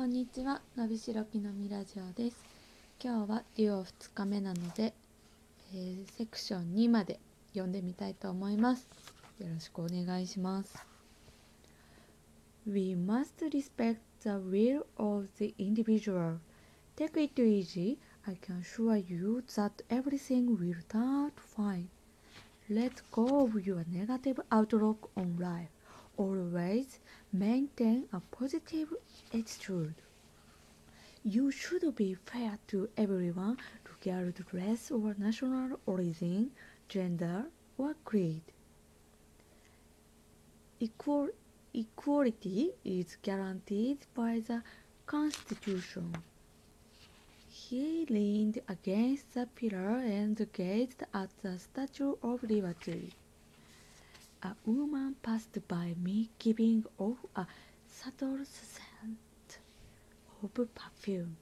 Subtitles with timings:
[0.00, 2.42] こんにちは、のびしろきのみラジオです。
[3.04, 4.94] 今日はデュオ2日目なので、
[5.74, 7.20] えーセクション2まで
[7.50, 8.88] 読んでみたいと思います。
[9.38, 10.74] よろしくお願いします。
[12.66, 16.38] We must respect the will of the individual.
[16.96, 17.98] Take it easy.
[18.26, 21.88] I can assure you that everything will turn out fine.
[22.70, 25.68] Let go of your negative outlook on life.
[26.20, 26.98] Always
[27.32, 28.92] maintain a positive
[29.32, 29.94] attitude.
[31.24, 33.56] You should be fair to everyone,
[33.88, 36.50] regardless of race or national origin,
[36.90, 37.46] gender,
[37.78, 38.42] or creed.
[40.78, 41.30] Equal,
[41.72, 44.62] equality is guaranteed by the
[45.06, 46.14] Constitution.
[47.48, 53.14] He leaned against the pillar and gazed at the Statue of Liberty.
[54.42, 57.46] A woman passed by me giving off a
[57.86, 59.58] subtle scent
[60.42, 61.36] of perfume.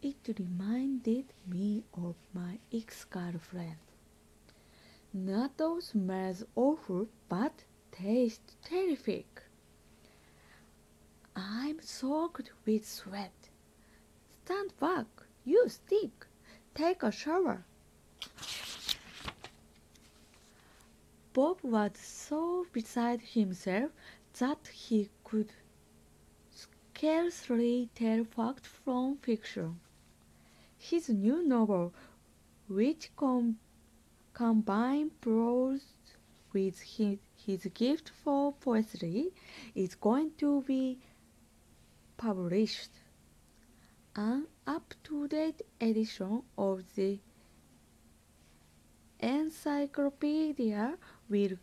[0.00, 3.76] It reminded me of my ex-girlfriend.
[5.60, 9.42] All smells awful, but taste terrific.
[11.34, 13.50] I'm soaked with sweat.
[14.30, 15.06] Stand back,
[15.44, 16.26] you stink.
[16.74, 17.66] Take a shower.
[21.36, 23.90] Bob was so beside himself
[24.38, 25.52] that he could
[26.50, 29.78] scarcely tell fact from fiction.
[30.78, 31.92] His new novel,
[32.68, 33.58] which com-
[34.32, 35.84] combines prose
[36.54, 39.28] with his, his gift for poetry,
[39.74, 40.98] is going to be
[42.16, 42.92] published.
[44.14, 47.18] An up-to-date edition of the
[49.26, 50.94] encyclopedia
[51.28, 51.58] will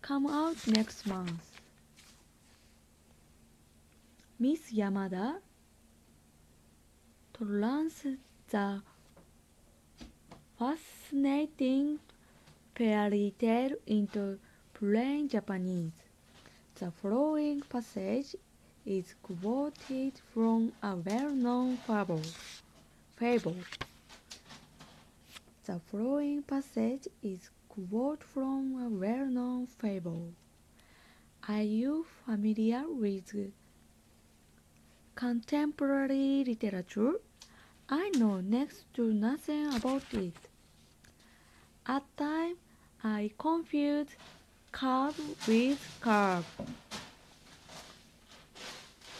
[0.00, 1.60] come out next month.
[4.38, 5.38] Miss Yamada
[7.36, 8.06] turns
[8.50, 8.82] the
[10.58, 11.98] fascinating
[12.74, 14.38] fairy tale into
[14.72, 15.92] plain Japanese.
[16.78, 18.36] The following passage
[18.86, 22.22] is quoted from a well-known fable.
[23.16, 23.56] fable.
[25.70, 30.32] The following passage is quote from a well-known fable.
[31.46, 33.32] Are you familiar with
[35.14, 37.12] contemporary literature?
[37.88, 40.34] I know next to nothing about it.
[41.86, 42.58] At times,
[43.04, 44.08] I confuse
[44.72, 46.46] curve with curve.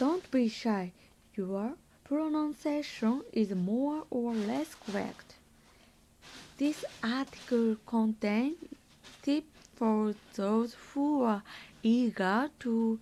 [0.01, 0.91] Don't be shy.
[1.37, 5.30] Your pronunciation is more or less correct.
[6.61, 8.59] This article contains
[9.23, 11.43] tips for those who are
[11.83, 12.99] eager to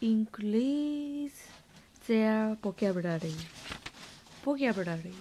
[0.00, 1.48] increase
[2.06, 3.34] their vocabulary.
[4.44, 5.12] Vocabulary.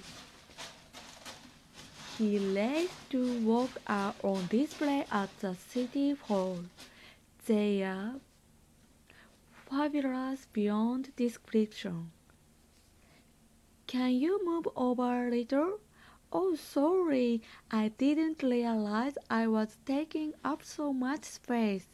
[2.20, 6.60] He likes to work are on display at the city hall.
[7.48, 8.20] They are
[9.68, 12.12] fabulous beyond description.
[13.88, 15.80] Can you move over a little?
[16.33, 21.87] Oh, sorry, I didn't realize I was taking up so much space.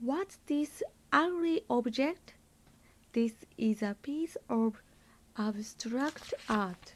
[0.00, 0.82] What's this
[1.12, 2.34] ugly object?
[3.12, 4.80] This is a piece of
[5.36, 6.94] abstract art.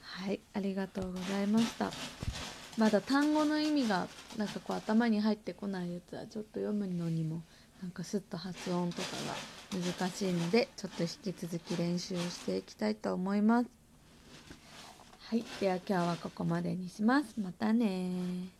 [0.00, 1.90] はい、ありがとうございました。
[2.78, 7.42] まだ単語の意味がなんかこう頭に入ってこないやつはちょっと読むのにも
[7.81, 9.41] なんかスッと発音とかが
[9.71, 13.69] 難しいのでちょっと引き続き練習をしていきたいと思います。
[15.19, 17.39] はい、では今日はここまでにします。
[17.39, 18.58] またね